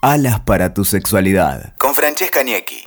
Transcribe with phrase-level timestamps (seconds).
[0.00, 1.74] Alas para tu sexualidad.
[1.76, 2.84] Con Francesca Niecki.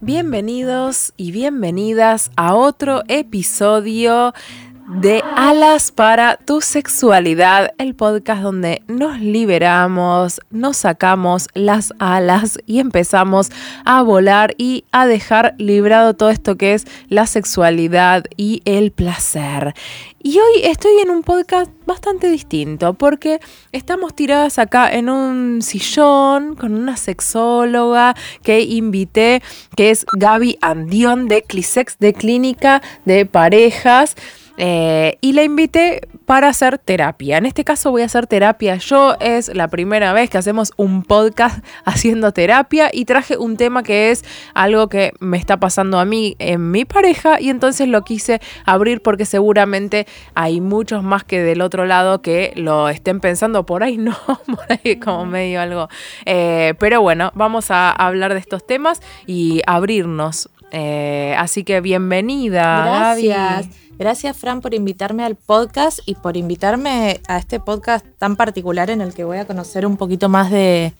[0.00, 4.32] Bienvenidos y bienvenidas a otro episodio
[5.00, 12.78] de Alas para tu sexualidad, el podcast donde nos liberamos, nos sacamos las alas y
[12.78, 13.50] empezamos
[13.84, 19.74] a volar y a dejar librado todo esto que es la sexualidad y el placer.
[20.24, 23.40] Y hoy estoy en un podcast bastante distinto porque
[23.72, 29.42] estamos tiradas acá en un sillón con una sexóloga que invité,
[29.76, 34.14] que es Gaby Andión de Clisex, de Clínica de Parejas.
[34.58, 37.38] Eh, y la invité para hacer terapia.
[37.38, 39.16] En este caso voy a hacer terapia yo.
[39.20, 44.10] Es la primera vez que hacemos un podcast haciendo terapia y traje un tema que
[44.10, 44.24] es
[44.54, 49.02] algo que me está pasando a mí en mi pareja y entonces lo quise abrir
[49.02, 53.96] porque seguramente hay muchos más que del otro lado que lo estén pensando por ahí
[53.98, 55.88] no, por ahí como medio algo.
[56.24, 60.48] Eh, pero bueno, vamos a hablar de estos temas y abrirnos.
[60.72, 63.14] Eh, así que bienvenida.
[63.14, 63.68] Gracias.
[63.98, 69.00] Gracias, Fran, por invitarme al podcast y por invitarme a este podcast tan particular en
[69.00, 70.92] el que voy a conocer un poquito más de,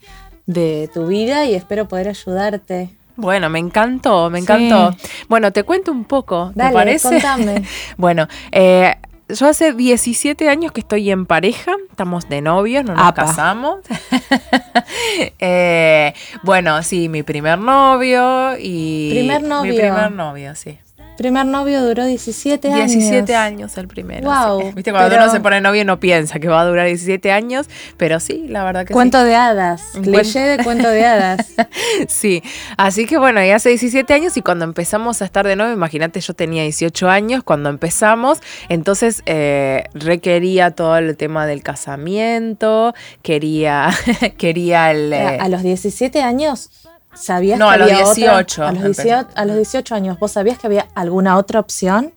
[0.93, 2.91] tu vida y espero poder ayudarte.
[3.17, 4.95] Bueno, me encantó, me encantó.
[5.29, 7.09] Bueno, te cuento un poco, ¿te parece?
[7.09, 7.65] Contame.
[7.97, 8.95] bueno, eh,
[9.29, 13.81] yo hace 17 años que estoy en pareja, estamos de novios, no nos casamos.
[15.39, 19.11] Eh, bueno, sí, mi primer novio y...
[19.11, 19.73] Primer novio.
[19.73, 20.79] Mi primer novio, sí.
[21.23, 22.91] Primer novio duró 17 años.
[22.91, 24.29] 17 años el primero.
[24.29, 24.73] Wow.
[24.73, 28.19] Viste, cuando uno se pone novio no piensa que va a durar 17 años, pero
[28.19, 29.83] sí, la verdad que cuento de hadas.
[30.03, 31.47] Cliché de cuento de hadas.
[32.09, 32.43] sí.
[32.77, 36.21] Así que bueno, ya hace 17 años y cuando empezamos a estar de novio, imagínate,
[36.21, 43.91] yo tenía 18 años cuando empezamos, entonces eh, requería todo el tema del casamiento, quería,
[44.39, 45.13] quería el.
[45.13, 46.69] a eh, los 17 años
[47.15, 48.65] ¿Sabías no, que a los 18.
[48.65, 52.13] a, los 18 a los 18 años, ¿vos sabías que había alguna otra opción?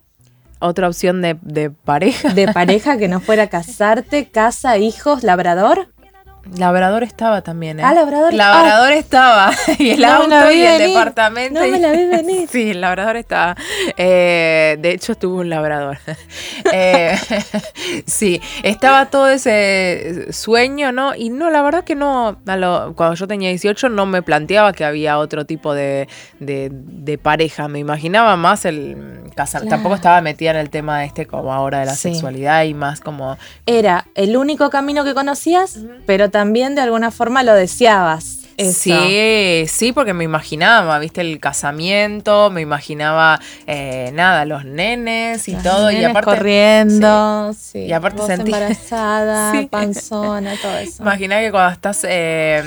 [0.58, 2.32] ¿Otra opción de, de pareja?
[2.32, 5.88] De pareja que no fuera casarte, casa, hijos, labrador.
[6.54, 7.82] Labrador estaba también, ¿eh?
[7.84, 8.32] Ah, Labrador.
[8.32, 8.96] Labrador ah.
[8.96, 9.50] estaba.
[9.78, 11.60] Y el auto y el departamento.
[11.60, 12.48] No me la vi venir.
[12.48, 13.56] Sí, el Labrador estaba.
[13.96, 15.98] Eh, de hecho, estuvo un Labrador.
[16.72, 17.16] eh,
[18.06, 21.14] sí, estaba todo ese sueño, ¿no?
[21.14, 22.38] Y no, la verdad que no.
[22.94, 26.08] cuando yo tenía 18 no me planteaba que había otro tipo de,
[26.38, 27.68] de, pareja.
[27.68, 29.66] Me imaginaba más el casar.
[29.66, 33.36] Tampoco estaba metida en el tema este como ahora de la sexualidad y más como.
[33.66, 38.40] Era el único camino que conocías, pero también de alguna forma lo deseabas.
[38.58, 45.54] Sí, sí, porque me imaginaba, viste, el casamiento, me imaginaba, eh, nada, los nenes y
[45.54, 45.90] todo.
[45.90, 46.26] y aparte.
[46.26, 47.86] Corriendo, sí.
[47.86, 48.52] y aparte sentí.
[48.52, 51.02] embarazada, panzona, todo eso.
[51.02, 52.62] Imagina que cuando estás, eh,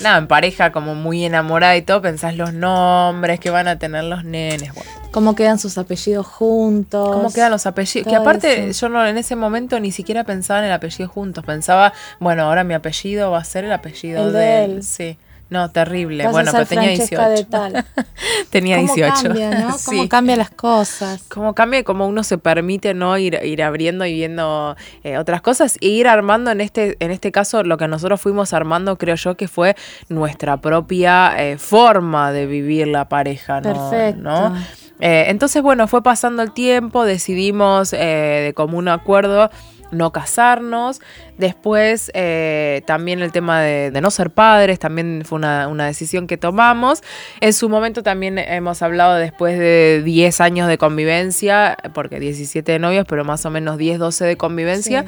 [0.00, 4.04] nada, en pareja, como muy enamorada y todo, pensás los nombres que van a tener
[4.04, 4.72] los nenes.
[4.72, 7.16] Bueno cómo quedan sus apellidos juntos.
[7.16, 8.08] Cómo quedan los apellidos.
[8.08, 11.44] Que aparte yo no en ese momento ni siquiera pensaba en el apellido juntos.
[11.44, 14.82] Pensaba, bueno, ahora mi apellido va a ser el apellido de, él.
[14.82, 15.18] Sí.
[15.50, 16.28] No, terrible.
[16.28, 17.48] bueno, pero tenía 18.
[18.50, 19.22] tenía ¿Cómo 18.
[19.22, 19.76] Cambia, ¿no?
[19.84, 21.24] Cómo cambian las cosas.
[21.28, 25.76] Cómo cambia, cómo uno se permite no ir, ir abriendo y viendo eh, otras cosas
[25.80, 29.36] e ir armando en este, en este caso lo que nosotros fuimos armando, creo yo
[29.36, 29.74] que fue
[30.08, 33.90] nuestra propia eh, forma de vivir la pareja, ¿no?
[33.90, 34.22] Perfecto.
[34.22, 34.56] ¿no?
[35.00, 39.50] Eh, entonces, bueno, fue pasando el tiempo, decidimos eh, de común acuerdo
[39.90, 41.00] no casarnos.
[41.36, 47.02] Después eh, también el tema de, no ser padres, también fue una, decisión que tomamos.
[47.40, 52.78] En su momento también hemos hablado después de 10 años de convivencia, porque 17 de
[52.78, 55.04] novios, pero más o menos 10, 12 de convivencia.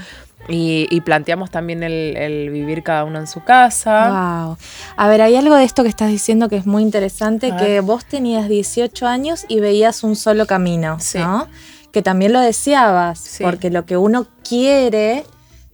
[0.48, 4.44] Y, planteamos también el, vivir cada uno en su casa.
[4.44, 4.56] Wow.
[4.96, 8.04] A ver, hay algo de esto que estás diciendo que es muy interesante, que vos
[8.04, 11.46] tenías 18 años y veías un solo camino, ¿no?
[11.92, 15.24] Que también lo deseabas, porque lo que uno quiere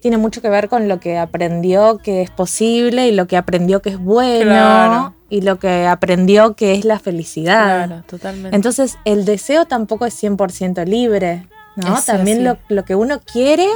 [0.00, 3.82] tiene mucho que ver con lo que aprendió que es posible y lo que aprendió
[3.82, 7.86] que es bueno y lo que aprendió que es la felicidad.
[7.86, 8.54] Claro, totalmente.
[8.54, 11.46] Entonces, el deseo tampoco es 100% libre,
[11.76, 12.00] ¿no?
[12.02, 13.66] También lo, lo, que uno quiere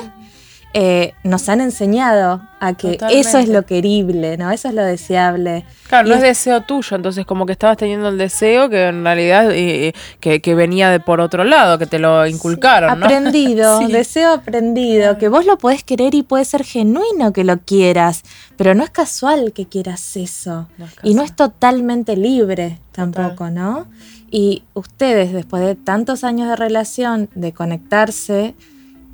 [0.75, 4.51] eh, nos han enseñado a que eso es lo querible, ¿no?
[4.51, 5.67] Eso es lo deseable.
[5.89, 9.51] Claro, no es, deseo tuyo, entonces como que estabas teniendo el deseo que en realidad
[9.53, 13.05] eh, que, venía de por otro lado, que te lo inculcaron, ¿no?
[13.05, 18.23] Aprendido, deseo aprendido, que vos lo podés querer y puede ser genuino que lo quieras,
[18.57, 20.69] pero no es casual que quieras eso.
[21.03, 23.89] y no es totalmente libre tampoco, ¿no?
[24.31, 28.55] Y ustedes, después de tantos años de relación, de conectarse,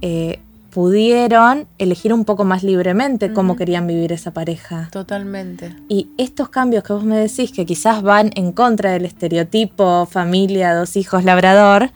[0.01, 0.39] eh,
[0.79, 4.89] pudieron elegir un poco más libremente cómo querían vivir esa pareja.
[4.93, 5.75] Totalmente.
[5.89, 10.77] Y estos cambios que vos me decís, que quizás van en contra del estereotipo familia,
[10.77, 11.91] dos hijos, labrador,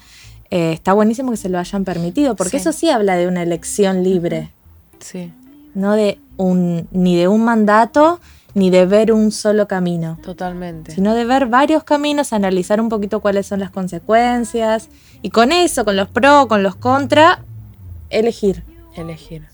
[0.50, 4.02] eh, está buenísimo que se lo hayan permitido, porque eso sí habla de una elección
[4.02, 4.50] libre.
[4.98, 5.32] Sí.
[5.74, 8.18] No de un, ni de un mandato,
[8.54, 10.18] ni de ver un solo camino.
[10.24, 10.90] Totalmente.
[10.90, 14.88] Sino de ver varios caminos, analizar un poquito cuáles son las consecuencias.
[15.22, 17.44] Y con eso, con los pros, con los contra,
[18.10, 18.64] elegir.
[18.94, 19.48] Elegir.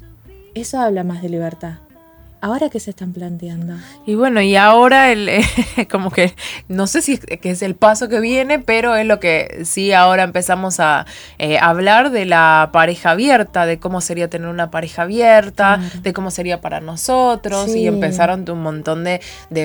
[0.54, 1.78] Eso habla más de libertad.
[2.40, 3.74] ¿Ahora qué se están planteando?
[4.06, 5.28] Y bueno, y ahora el,
[5.90, 6.34] como que
[6.68, 9.92] no sé si es, que es el paso que viene, pero es lo que sí
[9.92, 11.04] ahora empezamos a
[11.38, 16.30] eh, hablar de la pareja abierta, de cómo sería tener una pareja abierta, de cómo
[16.30, 19.20] sería para nosotros, y empezaron un montón de,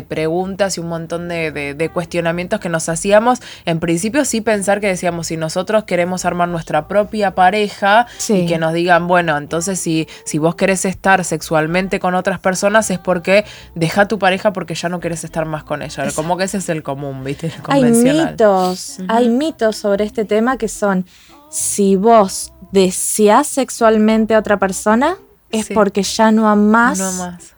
[0.07, 3.39] preguntas y un montón de, cuestionamientos que nos hacíamos.
[3.65, 8.57] En principio sí pensar que decíamos, si nosotros queremos armar nuestra propia pareja y que
[8.57, 13.45] nos digan, bueno, entonces si, si vos querés estar sexualmente con otras personas, es porque
[13.75, 16.05] deja tu pareja porque ya no quieres estar más con ella.
[16.15, 17.51] Como que ese es el común, ¿viste?
[17.67, 21.05] hay mitos, hay mitos sobre este tema que son,
[21.49, 25.17] si vos deseas sexualmente a otra persona,
[25.51, 26.99] es porque ya no amás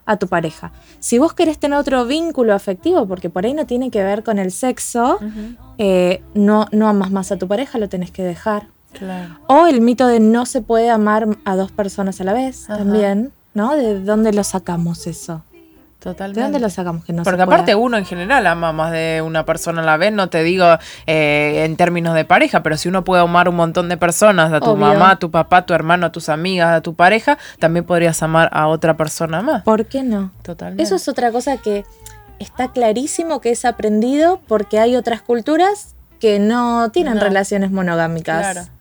[0.06, 0.72] a tu pareja.
[1.00, 4.38] Si vos querés tener otro vínculo afectivo, porque por ahí no tiene que ver con
[4.38, 5.20] el sexo,
[5.78, 8.68] eh, no, no amas más a tu pareja, lo tenés que dejar.
[9.48, 13.32] O el mito de no se puede amar a dos personas a la vez también.
[13.56, 13.76] ¿No?
[13.76, 15.42] ¿De dónde lo sacamos eso?
[16.00, 16.40] Totalmente.
[16.40, 17.04] ¿De dónde lo sacamos?
[17.04, 20.14] Que no Porque aparte uno en general ama más de una persona a la vez,
[20.14, 23.90] no te digo eh, en términos de pareja, pero si uno puede amar un montón
[23.90, 26.82] de personas, a tu mamá, a tu papá, a tu hermano, a tus amigas, a
[26.82, 29.64] tu pareja, también podrías amar a otra persona más.
[29.64, 30.30] ¿Por qué no?
[30.44, 30.84] Totalmente.
[30.84, 31.86] Eso es otra cosa que
[32.38, 38.52] está clarísimo que es aprendido porque hay otras culturas que no tienen relaciones monogámicas.
[38.52, 38.75] Claro.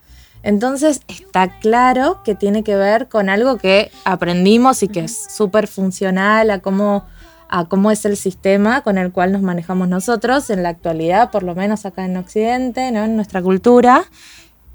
[0.45, 5.65] Entonces está claro que tiene que ver con algo que aprendimos y que es súper
[5.65, 7.03] funcional a cómo,
[7.49, 11.41] a cómo es el sistema con el cual nos manejamos nosotros en la actualidad, por
[11.41, 13.05] lo menos acá en Occidente, ¿no?
[13.05, 14.05] en nuestra cultura,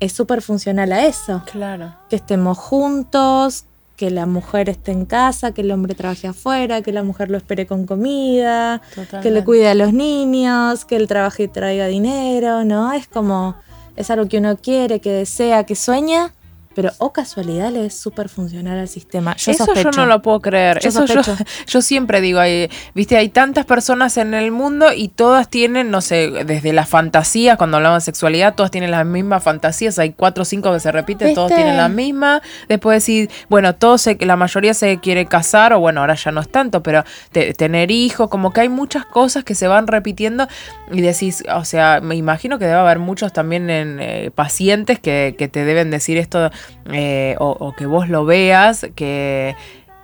[0.01, 1.45] es súper funcional a eso.
[1.53, 1.95] Claro.
[2.09, 3.65] Que estemos juntos,
[3.95, 7.37] que la mujer esté en casa, que el hombre trabaje afuera, que la mujer lo
[7.37, 8.83] espere con comida,
[9.23, 12.93] que le cuide a los niños, que él trabaje y traiga dinero, ¿no?
[12.93, 13.55] Es como
[14.01, 16.33] es algo que uno quiere, que desea, que sueña,
[16.75, 19.33] pero o casualidad le es súper funcional al sistema.
[19.33, 20.79] Eso yo no lo puedo creer.
[20.81, 21.05] Yo Eso
[21.67, 26.01] yo, siempre digo, hay, viste, hay tantas personas en el mundo y todas tienen, no
[26.01, 29.99] sé, desde la fantasía, cuando hablamos de sexualidad, todas tienen las mismas fantasías.
[29.99, 32.41] Hay cuatro o cinco que se repiten, todos tienen la misma.
[32.69, 36.41] Después decir, bueno, todos se, la mayoría se quiere casar, o bueno, ahora ya no
[36.41, 40.47] es tanto, pero tener hijos, como que hay muchas cosas que se van repitiendo
[40.93, 45.35] y decís, o sea, me imagino que debe haber muchos también en, eh, pacientes que,
[45.37, 46.51] que te deben decir esto
[46.93, 49.55] eh, o, que vos lo veas, que,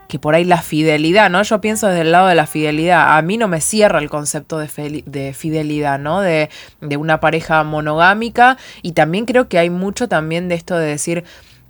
[0.08, 1.42] que por ahí la fidelidad, ¿no?
[1.42, 3.16] Yo pienso desde el lado de la fidelidad.
[3.16, 6.20] A mí no me cierra el concepto de, de fidelidad, ¿no?
[6.20, 6.50] De,
[6.80, 8.56] de, una pareja monogámica.
[8.82, 11.24] Y también creo que hay mucho también de esto de decir,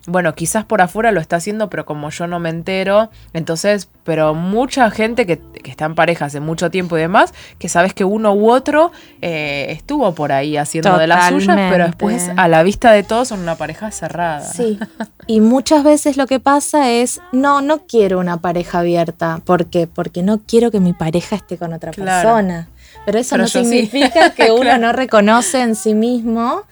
[0.07, 4.35] bueno, quizás por afuera lo está haciendo, pero como yo no me entero, entonces, pero
[4.35, 8.33] mucha gente que, está en pareja hace mucho tiempo y demás, que sabes que uno
[8.33, 12.93] u otro eh, estuvo por ahí haciendo de las suyas, pero después a la vista
[12.93, 14.41] de todos son una pareja cerrada.
[14.41, 14.79] Sí,
[15.27, 19.87] y muchas veces lo que pasa es, no, no quiero una pareja abierta, ¿por qué?
[19.87, 22.69] Porque no quiero que mi pareja esté con otra persona.
[23.05, 26.63] Pero eso no significa que uno no reconoce en sí mismo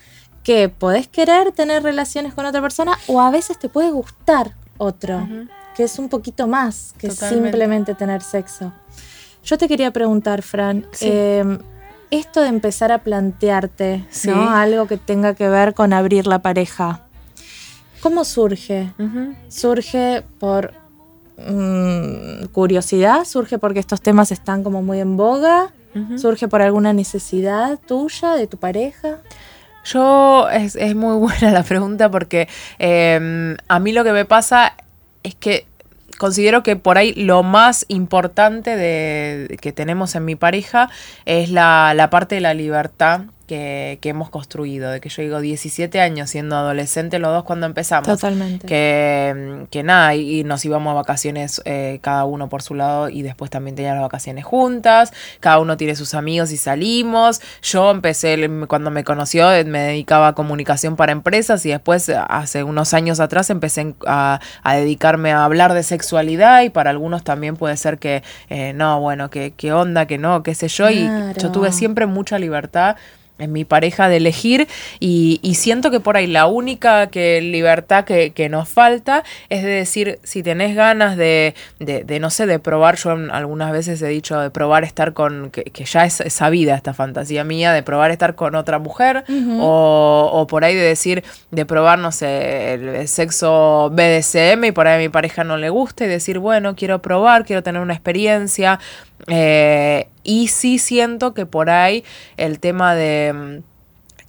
[0.44, 5.26] que podés querer tener relaciones con otra persona o a veces te puede gustar otro,
[5.74, 8.72] que es un poquito más que simplemente tener sexo.
[9.42, 11.58] Yo te quería preguntar, Fran, em,
[12.10, 14.04] esto de empezar a plantearte
[14.36, 17.00] algo que tenga que ver con abrir la pareja,
[18.00, 18.92] ¿cómo surge?
[19.48, 20.74] ¿Surge por
[21.38, 23.24] mm, curiosidad?
[23.24, 25.72] ¿Surge porque estos temas están como muy en boga?
[26.16, 29.20] ¿Surge por alguna necesidad tuya, de tu pareja?
[29.84, 32.48] Yo, es, es muy buena la pregunta porque
[32.78, 34.74] em, a mí lo que me pasa
[35.22, 35.66] es que
[36.18, 40.88] considero que por ahí lo más importante de, que tenemos en mi pareja
[41.24, 46.00] es la, la parte de la libertad que, hemos construido, de que yo digo 17
[46.00, 48.08] años siendo adolescente los dos cuando empezamos.
[48.08, 48.66] Totalmente.
[48.66, 53.22] Que, que nada, y, nos íbamos a vacaciones eh, cada uno por su lado y
[53.22, 57.40] después también teníamos las vacaciones juntas, cada uno tiene sus amigos y salimos.
[57.62, 62.64] Yo empecé, cuando me conoció, eh, me dedicaba a comunicación para empresas y después, hace
[62.64, 67.76] unos años atrás, empecé a, dedicarme a hablar de sexualidad y para algunos también puede
[67.76, 71.08] ser que, eh, no, bueno, que, qué onda, que no, qué sé yo, y
[71.38, 72.96] yo tuve siempre mucha libertad
[73.38, 74.68] en mi pareja de elegir
[75.00, 80.18] y, siento que por ahí la única que libertad que, nos falta es de decir,
[80.22, 84.50] si tenés ganas de, de, no sé, de probar, yo algunas veces he dicho de
[84.50, 88.78] probar estar con, que, ya es sabida esta fantasía mía, de probar estar con otra
[88.78, 89.24] mujer
[89.58, 94.86] o, o, por ahí de decir, de probar, no sé, el, sexo BDSM y por
[94.86, 97.94] ahí a mi pareja no le gusta y decir, bueno, quiero probar, quiero tener una
[97.94, 98.78] experiencia.
[99.28, 102.04] Eh, y sí siento que por ahí
[102.36, 103.74] el tema de mm,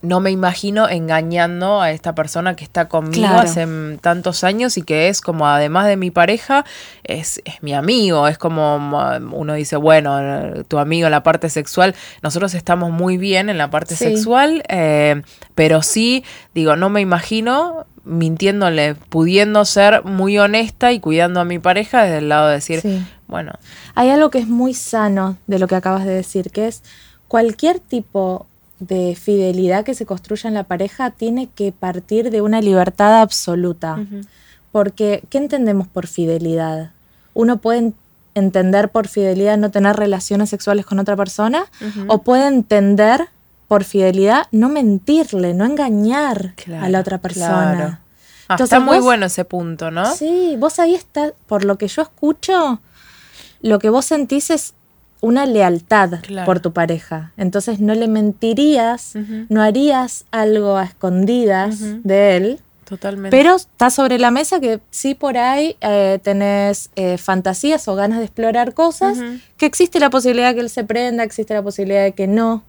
[0.06, 3.68] no me imagino engañando a esta persona que está conmigo hace
[4.02, 6.66] tantos años y que es como, además de mi pareja,
[7.04, 8.28] es, mi amigo.
[8.28, 13.18] Es como mm, uno dice, bueno, tu amigo en la parte sexual, nosotros estamos muy
[13.18, 15.22] bien en la parte sexual, eh,
[15.56, 16.24] pero sí,
[16.54, 22.20] digo, no me imagino mintiéndole, pudiendo ser muy honesta y cuidando a mi pareja desde
[22.20, 22.84] el lado de decir,
[23.28, 23.54] bueno.
[23.96, 26.84] Hay algo que es muy sano de lo que acabas de decir, que es
[27.28, 28.48] cualquier tipo
[28.80, 33.98] de fidelidad que se construya en la pareja tiene que partir de una libertad absoluta.
[34.72, 36.92] Porque, ¿qué entendemos por fidelidad?
[37.34, 37.94] Uno puede
[38.34, 41.66] entender por fidelidad no tener relaciones sexuales con otra persona
[42.08, 43.30] o puede entender
[43.68, 48.02] por fidelidad no mentirle, no engañar a la otra persona.
[48.48, 50.14] Ah, está muy bueno ese punto, ¿no?
[50.14, 52.80] Sí, vos ahí estás, por lo que yo escucho,
[53.62, 54.74] lo que vos sentís es
[55.22, 57.32] una lealtad por tu pareja.
[57.38, 59.14] Entonces no le mentirías,
[59.50, 62.60] no harías algo a escondidas de él.
[62.86, 63.36] Totalmente.
[63.36, 68.20] Pero está sobre la mesa que sí por ahí eh, tenés eh, fantasías o ganas
[68.20, 69.18] de explorar cosas,
[69.58, 72.64] que existe la posibilidad de que él se prenda, existe la posibilidad de que no,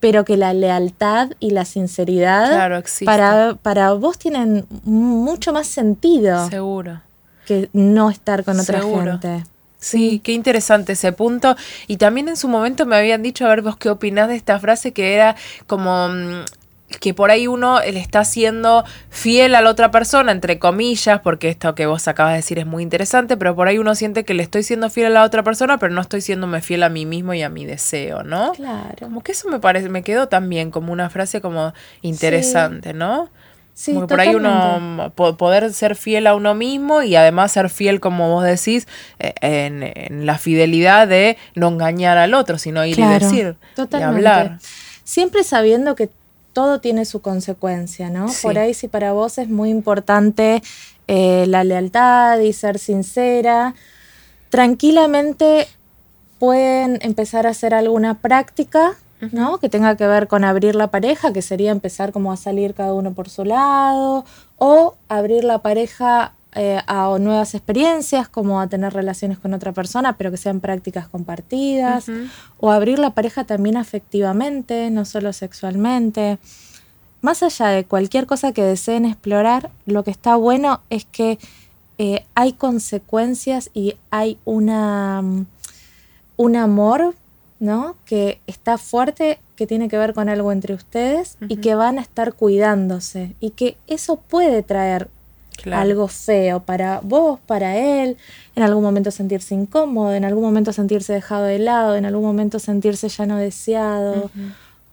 [0.00, 6.50] pero que la lealtad y la sinceridad para, para vos tienen mucho más sentido.
[6.50, 7.00] Seguro.
[7.46, 9.44] Que no estar con otra gente.
[9.84, 11.56] Sí, qué interesante ese punto.
[11.86, 14.58] Y también en su momento me habían dicho, a ver vos qué opinás de esta
[14.58, 15.36] frase que era
[15.66, 16.44] como mm,
[17.00, 21.50] que por ahí uno le está siendo fiel a la otra persona, entre comillas, porque
[21.50, 24.32] esto que vos acabas de decir es muy interesante, pero por ahí uno siente que
[24.32, 27.04] le estoy siendo fiel a la otra persona, pero no estoy siéndome fiel a mí
[27.04, 28.52] mismo y a mi deseo, ¿no?
[28.52, 28.96] Claro.
[29.00, 33.28] Como que eso me parece, me quedó también como una frase como interesante, ¿no?
[33.74, 38.30] Sí, por ahí uno poder ser fiel a uno mismo y además ser fiel, como
[38.30, 38.86] vos decís,
[39.18, 44.58] eh, en, la fidelidad de no engañar al otro, sino ir y decir y hablar.
[45.02, 46.08] Siempre sabiendo que
[46.52, 48.26] todo tiene su consecuencia, ¿no?
[48.42, 50.62] Por ahí si para vos es muy importante
[51.08, 53.74] eh, la lealtad y ser sincera,
[54.50, 55.66] tranquilamente
[56.38, 58.96] pueden empezar a hacer alguna práctica
[59.32, 59.58] ¿no?
[59.58, 62.92] Que tenga que ver con abrir la pareja, que sería empezar como a salir cada
[62.94, 64.24] uno por su lado,
[64.58, 70.16] o abrir la pareja eh, a nuevas experiencias, como a tener relaciones con otra persona,
[70.16, 72.06] pero que sean prácticas compartidas,
[72.58, 76.38] o abrir la pareja también afectivamente, no solo sexualmente.
[77.22, 81.38] Más allá de cualquier cosa que deseen explorar, lo que está bueno es que
[81.98, 85.46] eh, hay consecuencias y hay una, mm,
[86.36, 87.14] un amor
[87.60, 87.96] ¿no?
[88.04, 92.02] Que está fuerte, que tiene que ver con algo entre ustedes y que van a
[92.02, 95.08] estar cuidándose y que eso puede traer
[95.72, 98.16] algo feo para vos, para él,
[98.56, 102.58] en algún momento sentirse incómodo, en algún momento sentirse dejado de lado, en algún momento
[102.58, 104.30] sentirse ya no deseado,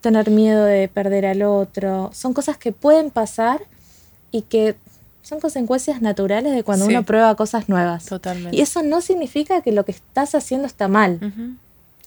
[0.01, 2.11] tener miedo de perder al otro.
[2.13, 3.61] Son cosas que pueden pasar
[4.31, 4.75] y que
[5.23, 8.05] son consecuencias naturales de cuando uno prueba cosas nuevas.
[8.05, 8.55] Totalmente.
[8.55, 11.19] Y eso no significa que lo que estás haciendo está mal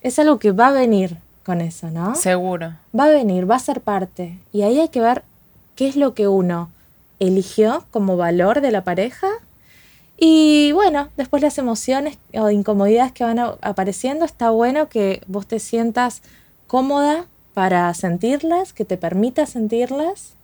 [0.04, 2.14] es algo que va a venir con eso, ¿no?
[2.14, 2.74] Seguro.
[2.98, 4.38] Va a venir, va a ser parte.
[4.52, 5.24] Y ahí hay que ver
[5.74, 6.70] qué es lo que uno
[7.18, 9.28] eligió como valor de la pareja.
[10.18, 15.58] Y bueno, después las emociones o incomodidades que van apareciendo, está bueno que vos te
[15.58, 16.22] sientas
[16.66, 20.34] cómoda para sentirlas, que te permita sentirlas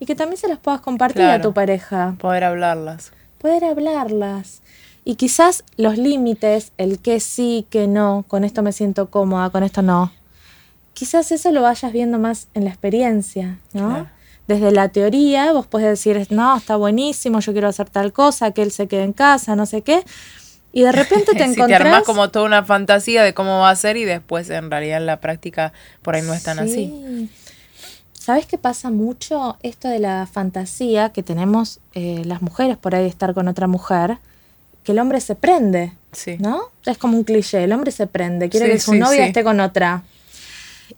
[0.00, 2.16] y que también se las puedas compartir a tu pareja.
[2.18, 3.12] Poder hablarlas.
[3.38, 4.62] Poder hablarlas.
[5.04, 9.62] Y quizás los límites, el que sí, que no, con esto me siento cómoda, con
[9.62, 10.12] esto no,
[10.94, 14.08] quizás eso lo vayas viendo más en la experiencia, ¿no?
[14.46, 18.62] Desde la teoría vos puedes decir, no, está buenísimo, yo quiero hacer tal cosa, que
[18.62, 20.04] él se quede en casa, no sé qué.
[20.72, 21.68] Y de repente te encontrás...
[21.68, 24.98] te armás como toda una fantasía de cómo va a ser y después en realidad
[24.98, 27.28] en la práctica por ahí no es tan así.
[28.12, 29.58] ¿Sabes qué pasa mucho?
[29.62, 33.66] Esto de la fantasía que tenemos eh, las mujeres por ahí de estar con otra
[33.66, 34.18] mujer
[34.84, 35.92] que el hombre se prende,
[36.38, 36.70] ¿no?
[36.84, 40.04] Es como un cliché, el hombre se prende, quiere que su novia esté con otra.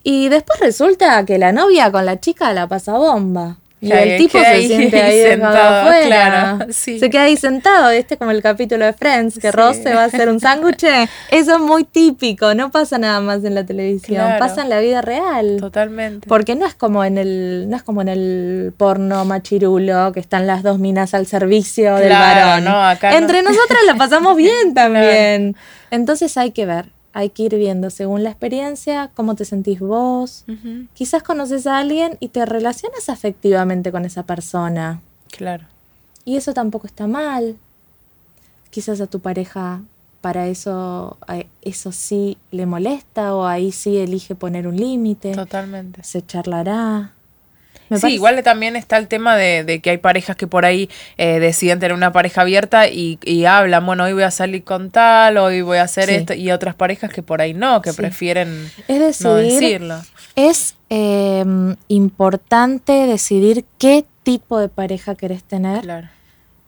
[0.03, 3.57] Y después resulta que la novia con la chica la pasa bomba.
[3.79, 6.67] Y el tipo se siente ahí sentado afuera.
[6.71, 10.05] Se queda ahí sentado, este como el capítulo de Friends, que Ross se va a
[10.05, 10.83] hacer un sándwich.
[11.29, 15.01] Eso es muy típico, no pasa nada más en la televisión, pasa en la vida
[15.01, 15.57] real.
[15.59, 16.27] Totalmente.
[16.27, 20.47] Porque no es como en el, no es como en el porno machirulo, que están
[20.47, 22.65] las dos minas al servicio del varón.
[23.13, 25.55] Entre nosotras la pasamos bien también.
[25.91, 30.45] Entonces hay que ver hay que ir viendo según la experiencia cómo te sentís vos.
[30.93, 35.01] Quizás conoces a alguien y te relacionas afectivamente con esa persona.
[35.31, 35.65] Claro.
[36.25, 37.55] Y eso tampoco está mal.
[38.69, 39.81] Quizás a tu pareja
[40.21, 41.17] para eso,
[41.63, 45.33] eso sí le molesta o ahí sí elige poner un límite.
[45.33, 46.03] Totalmente.
[46.03, 47.13] Se charlará
[47.95, 51.79] sí, igual también está el tema de, que hay parejas que por ahí eh, deciden
[51.79, 55.77] tener una pareja abierta y, hablan, bueno, hoy voy a salir con tal, hoy voy
[55.77, 58.69] a hacer esto, y otras parejas que por ahí no, que prefieren
[59.21, 60.01] no decirlo.
[60.35, 65.81] Es em, importante decidir qué tipo de pareja querés tener.
[65.81, 66.09] Claro.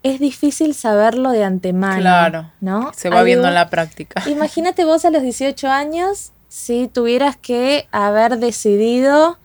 [0.02, 2.00] Es difícil saberlo de antemano.
[2.00, 2.52] Claro.
[2.62, 2.92] ¿no?
[2.96, 4.24] Se va viendo en la práctica.
[4.30, 9.38] Imagínate vos a los 18 años si tuvieras que haber decidido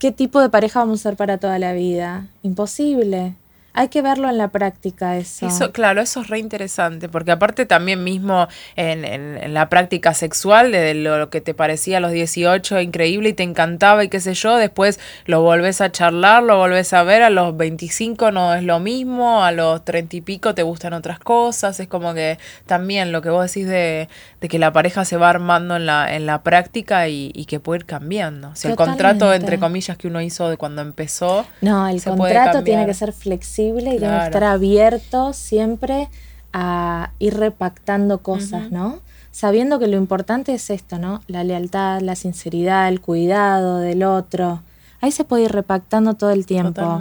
[0.00, 2.26] ¿Qué tipo de pareja vamos a ser para toda la vida?
[2.42, 3.34] Imposible.
[3.72, 5.46] Hay que verlo en la práctica eso.
[5.46, 10.72] eso claro, eso es re interesante, porque aparte también mismo en, en, la práctica sexual,
[10.72, 14.34] de lo, que te parecía a los 18 increíble y te encantaba y qué sé
[14.34, 18.64] yo, después lo volvés a charlar, lo volvés a ver, a los 25 no es
[18.64, 23.12] lo mismo, a los 30 y pico te gustan otras cosas, es como que también
[23.12, 24.08] lo que vos decís de,
[24.40, 27.60] de que la pareja se va armando en la, en la práctica y, y que
[27.60, 28.48] puede ir cambiando.
[28.48, 31.46] O el contrato, entre comillas, que uno hizo de cuando empezó...
[31.60, 36.08] No, el contrato tiene que ser flexible y que estar abierto siempre
[36.52, 38.98] a ir repactando cosas, ¿no?
[39.30, 41.22] Sabiendo que lo importante es esto, ¿no?
[41.28, 44.62] La lealtad, la sinceridad, el cuidado del otro.
[45.00, 46.98] Ahí se puede ir repactando todo el tiempo.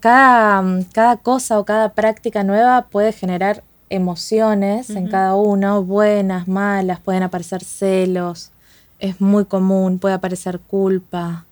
[0.00, 7.00] Cada, cada cosa o cada práctica nueva puede generar emociones en cada uno, buenas, malas,
[7.00, 8.50] pueden aparecer celos,
[8.98, 11.44] es muy común, puede aparecer culpa.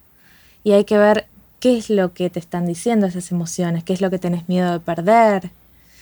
[0.65, 1.27] Y hay que ver
[1.63, 4.73] qué es lo que te están diciendo esas emociones, qué es lo que tenés miedo
[4.73, 5.51] de perder,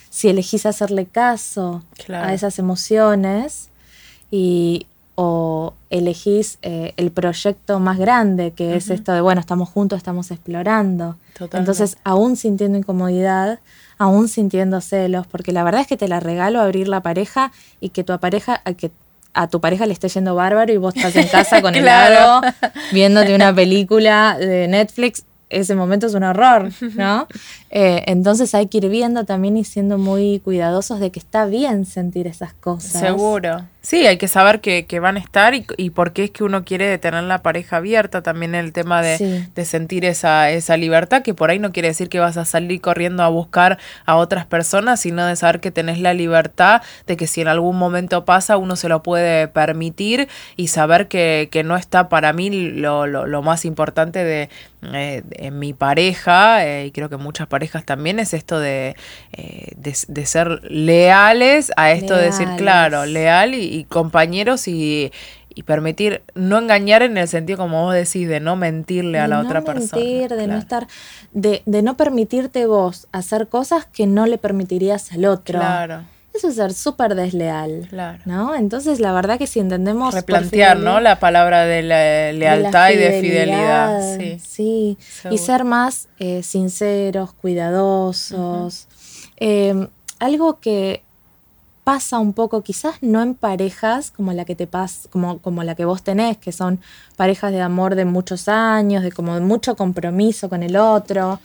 [0.09, 3.69] si elegís hacerle caso a esas emociones
[4.31, 4.87] y
[5.17, 10.31] o elegís eh, el proyecto más grande, que es esto de, bueno, estamos juntos, estamos
[10.31, 11.17] explorando.
[11.53, 13.59] Entonces, aún sintiendo incomodidad,
[13.99, 17.91] aún sintiendo celos, porque la verdad es que te la regalo abrir la pareja y
[17.91, 18.91] que tu pareja, que
[19.35, 22.41] a tu pareja le esté yendo bárbaro y vos estás en casa con el helado,
[22.91, 27.27] viéndote una película de Netflix ese momento es un horror, ¿no?
[27.71, 31.85] Eh, entonces hay que ir viendo también y siendo muy cuidadosos de que está bien
[31.85, 33.01] sentir esas cosas.
[33.01, 33.67] Seguro.
[33.83, 36.65] Sí, hay que saber que, van a estar y, y, por qué es que uno
[36.65, 41.49] quiere tener la pareja abierta, también el tema de, sentir esa, esa libertad, que por
[41.49, 45.25] ahí no quiere decir que vas a salir corriendo a buscar a otras personas, sino
[45.25, 48.89] de saber que tenés la libertad de que si en algún momento pasa uno se
[48.89, 54.49] lo puede permitir y saber que, no está para mí lo, lo, más importante de,
[54.95, 58.97] eh, en mi pareja, eh, y creo que muchas parejas también, es esto de,
[59.33, 65.13] eh, de, ser leales a esto de decir, claro, leal y, compañeros y,
[65.67, 69.61] permitir no engañar en el sentido como vos decís de no mentirle a la otra
[69.61, 70.01] persona.
[70.03, 70.87] De no estar,
[71.33, 75.59] de, de no permitirte vos hacer cosas que no le permitirías al otro.
[75.59, 76.05] Claro.
[76.33, 77.89] Eso es ser súper desleal.
[77.91, 78.21] Claro.
[78.25, 78.55] ¿No?
[78.55, 80.15] Entonces, la verdad que si entendemos.
[80.15, 81.01] Replantear, ¿no?
[81.01, 84.19] La palabra de la lealtad y de fidelidad.
[84.41, 84.97] Sí.
[85.31, 88.87] Y ser más eh, sinceros, cuidadosos.
[89.37, 91.03] Em, algo que
[91.91, 95.75] pasa un poco, quizás no en parejas como la que te pas, como, como la
[95.75, 96.79] que vos tenés, que son
[97.17, 101.41] parejas de amor de muchos años, de como de mucho compromiso con el otro,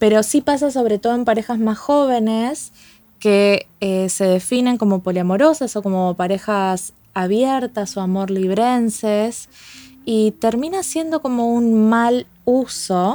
[0.00, 2.72] pero sí pasa sobre todo en parejas más jóvenes
[3.20, 9.48] que eh, se definen como poliamorosas o como parejas abiertas o amor librenses
[10.04, 13.14] y termina siendo como un mal uso.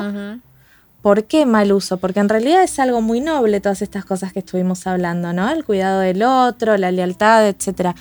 [1.02, 1.98] ¿Por qué mal uso?
[1.98, 5.50] Porque en realidad es algo muy noble todas estas cosas que estuvimos hablando, ¿no?
[5.50, 7.96] El cuidado del otro, la lealtad, etc.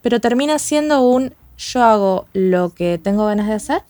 [0.00, 3.82] Pero termina siendo un yo hago lo que tengo ganas de hacer,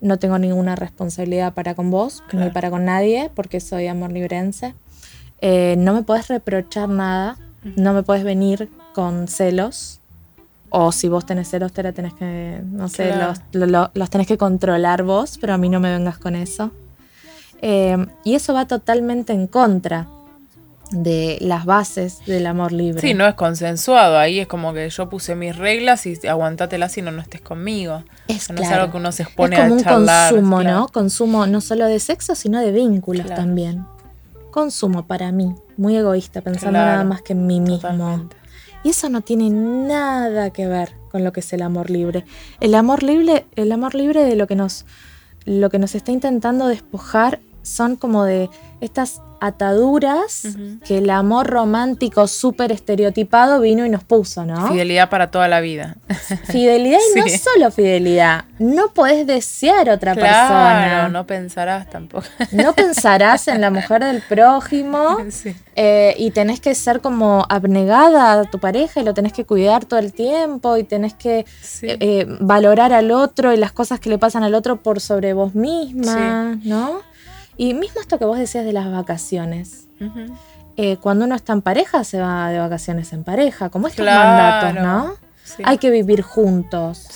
[0.00, 4.74] no tengo ninguna responsabilidad para con vos, ni para con nadie, porque soy amor librense.
[5.40, 7.36] Eh, no me puedes reprochar nada,
[7.76, 10.00] no me puedes venir con celos,
[10.70, 13.12] o si vos tenés celos, te la tenés que, no sé,
[13.52, 16.72] los, tenés que controlar vos, pero a mí no me vengas con eso.
[17.62, 20.08] Eh, y eso va totalmente en contra
[20.92, 23.00] de las bases del amor libre.
[23.00, 27.02] Sí, no es consensuado, ahí es como que yo puse mis reglas y aguantátela si
[27.02, 28.04] no, no estés conmigo.
[28.28, 30.88] Es, no es algo que uno se expone es como un consumo, ¿no?
[30.88, 33.86] Consumo no solo de sexo, sino de vínculos también.
[34.50, 38.28] Consumo para mí, muy egoísta, pensando nada más que en mí mismo.
[38.84, 42.24] Y eso no tiene nada que ver con lo que es el amor libre.
[42.60, 44.84] El amor libre, el amor libre de lo que nos,
[45.44, 50.46] lo que nos está intentando despojar son como de estas ataduras
[50.86, 54.68] que el amor romántico súper estereotipado vino y nos puso, ¿no?
[54.68, 55.96] Fidelidad para toda la vida.
[56.44, 58.44] Fidelidad y no solo fidelidad.
[58.60, 61.08] No podés desear otra persona.
[61.08, 62.24] No pensarás tampoco.
[62.52, 65.18] No pensarás en la mujer del prójimo
[65.74, 69.86] eh, y tenés que ser como abnegada a tu pareja y lo tenés que cuidar
[69.86, 71.46] todo el tiempo y tenés que
[71.82, 75.56] eh, valorar al otro y las cosas que le pasan al otro por sobre vos
[75.56, 77.11] misma, ¿no?
[77.56, 79.88] Y mismo esto que vos decías de las vacaciones.
[80.76, 84.82] Eh, cuando uno está en pareja, se va de vacaciones en pareja, como estos mandatos,
[84.82, 85.14] ¿no?
[85.64, 87.08] Hay que vivir juntos.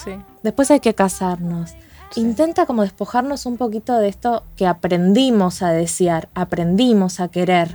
[0.43, 1.75] Después hay que casarnos.
[2.15, 7.75] Intenta como despojarnos un poquito de esto que aprendimos a desear, aprendimos a querer.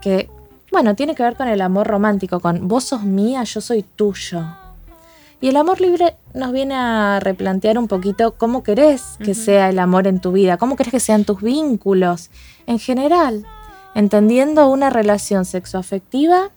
[0.00, 0.30] Que,
[0.70, 4.44] bueno, tiene que ver con el amor romántico, con vos sos mía, yo soy tuyo.
[5.40, 9.78] Y el amor libre nos viene a replantear un poquito cómo querés que sea el
[9.78, 12.30] amor en tu vida, cómo querés que sean tus vínculos.
[12.66, 13.46] En general,
[13.94, 16.50] entendiendo una relación sexoafectiva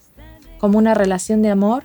[0.59, 1.83] como una relación de amor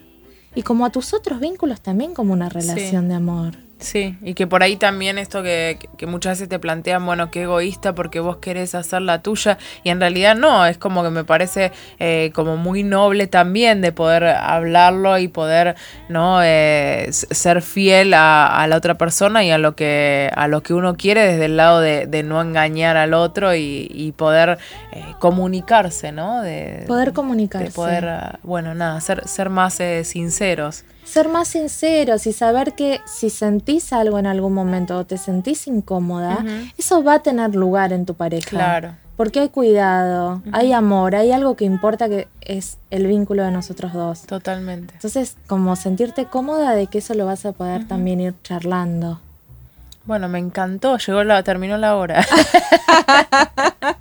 [0.54, 3.65] y como a tus otros vínculos también como una relación de amor.
[3.78, 7.94] Sí, y que por ahí también esto que, muchas veces te plantean, bueno, qué egoísta
[7.94, 11.72] porque vos querés hacer la tuya, y en realidad no, es como que me parece
[11.98, 15.76] eh, como muy noble también de poder hablarlo y poder,
[16.08, 16.42] ¿no?
[16.42, 20.96] Eh, ser fiel a, la otra persona y a lo que, a lo que uno
[20.96, 24.58] quiere desde el lado de, no engañar al otro y, poder
[24.92, 26.40] eh, comunicarse, ¿no?
[26.40, 27.66] De, poder comunicarse.
[27.66, 33.30] De poder, bueno, nada, ser, ser más sinceros ser más sinceros y saber que si
[33.30, 36.44] sentís algo en algún momento o te sentís incómoda,
[36.76, 38.50] eso va a tener lugar en tu pareja.
[38.50, 38.94] Claro.
[39.16, 43.94] Porque hay cuidado, hay amor, hay algo que importa que es el vínculo de nosotros
[43.94, 44.22] dos.
[44.22, 44.92] Totalmente.
[44.94, 49.20] Entonces, como sentirte cómoda de que eso lo vas a poder también ir charlando.
[50.04, 52.24] Bueno, me encantó, llegó la, terminó la hora.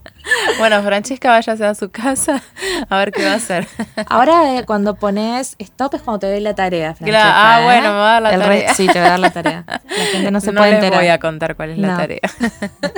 [0.58, 2.42] bueno, Francesca váyase a su casa
[2.90, 3.68] a ver qué va a hacer.
[4.08, 7.58] Ahora eh, cuando pones stop es cuando te doy la tarea, Francesca.
[7.58, 8.74] ah, bueno, me va a dar la tarea.
[8.74, 9.64] sí, te voy a dar la tarea.
[9.68, 11.00] La gente no se no puede les enterar.
[11.00, 12.20] voy a contar cuál es la tarea.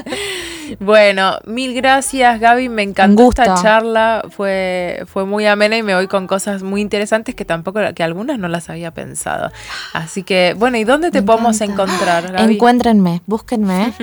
[0.79, 2.69] bueno, mil gracias, Gaby.
[2.69, 4.23] Me encantó esta charla.
[4.29, 8.39] Fue, fue muy amena y me voy con cosas muy interesantes que tampoco, que algunas
[8.39, 9.51] no las había pensado.
[9.93, 12.55] Así que, bueno, ¿y dónde te podemos encontrar, Gaby?
[12.55, 13.93] Encuéntrenme, búsquenme.